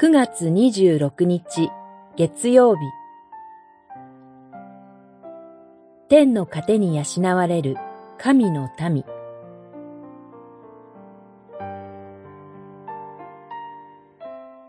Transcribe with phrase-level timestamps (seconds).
[0.00, 1.72] 9月26日
[2.16, 2.82] 月曜日。
[6.08, 7.76] 天の糧に養われる
[8.16, 9.04] 神の民。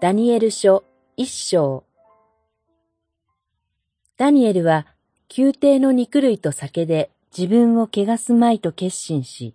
[0.02, 0.84] ダニエル書
[1.16, 1.84] 一章。
[4.18, 4.88] ダニエルは
[5.38, 9.54] 宮廷の肉類と酒で自分を汚すまいと決心し、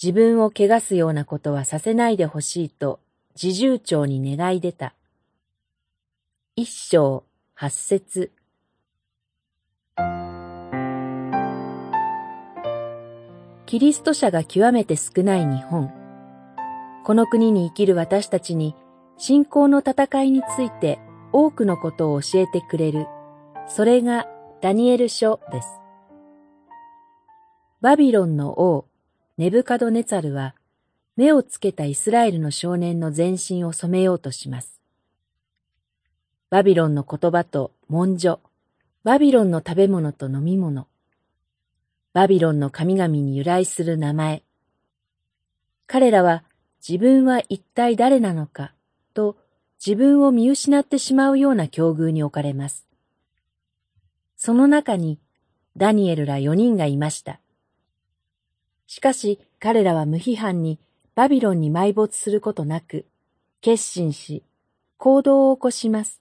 [0.00, 3.00] 自分を汚すようなことはさせないでほしいと
[3.40, 4.94] 自重長に願い出た。
[6.54, 8.30] 一章八節
[13.66, 15.90] キリスト者が極めて少ない日本。
[17.04, 18.76] この国に生きる私たちに
[19.18, 21.00] 信仰の戦いについて
[21.32, 23.08] 多くのことを教えてくれる。
[23.66, 24.28] それが
[24.60, 25.68] ダニエル書です。
[27.80, 28.86] バビロンの王、
[29.38, 30.54] ネブカドネツァルは
[31.16, 34.80] 目をつけたイスラエルの少年の全身を染めようとします。
[36.50, 38.40] バビロンの言葉と文書、
[39.04, 40.88] バビロンの食べ物と飲み物、
[42.12, 44.42] バビロンの神々に由来する名前。
[45.86, 46.42] 彼らは
[46.86, 48.72] 自分は一体誰なのか？
[49.14, 49.36] と
[49.84, 52.86] 自分を見失ってしまうような境遇に置かれます。
[54.36, 55.18] その中に
[55.76, 57.40] ダニエルら四人がいました。
[58.86, 60.78] しかし彼らは無批判に
[61.14, 63.06] バビロンに埋没することなく、
[63.60, 64.42] 決心し、
[64.98, 66.20] 行動を起こします。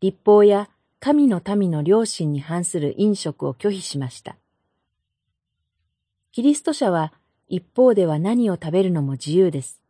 [0.00, 0.70] 立法や
[1.00, 4.36] 神の民の良心に反する飲食を拒否しました。
[6.32, 7.12] キリスト者は
[7.48, 9.80] 一方では何を食べるのも自由です。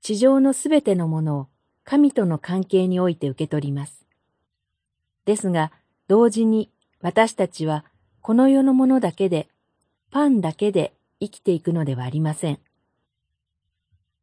[0.00, 1.48] 地上のすべてのものを
[1.84, 4.06] 神との関係において受け取ります。
[5.26, 5.72] ですが、
[6.08, 7.84] 同時に私たちは
[8.22, 9.48] この世のものだけで、
[10.10, 12.58] パンだけで生きていくのではありません。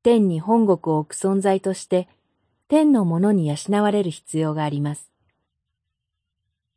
[0.04, 2.10] 天に本国を置く存在として、
[2.68, 5.10] 天のものに養われる必要があります。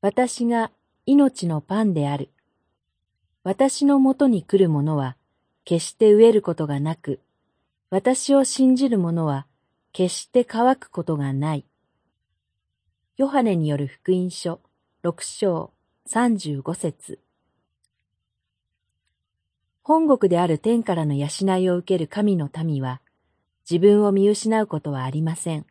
[0.00, 0.70] 私が
[1.06, 2.30] 命のパンである。
[3.42, 5.16] 私のもとに来る者は、
[5.64, 7.20] 決して飢えることがなく、
[7.90, 9.46] 私を信じる者は、
[9.92, 11.64] 決して乾くことがない。
[13.16, 14.60] ヨハネによる福音書、
[15.02, 15.72] 六章、
[16.06, 17.18] 三十五節。
[19.84, 21.26] 本国である天からの養
[21.58, 23.00] いを受ける神の民は、
[23.68, 25.66] 自分を見失うことはありません。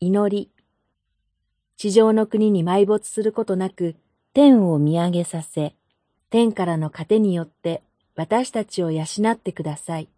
[0.00, 0.50] 祈り。
[1.76, 3.96] 地上の国に埋没することなく、
[4.34, 5.74] 天を見上げさせ、
[6.30, 7.82] 天からの糧によって
[8.14, 10.08] 私たちを養ってください。